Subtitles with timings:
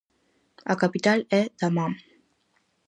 [0.71, 1.93] A capital é Daman.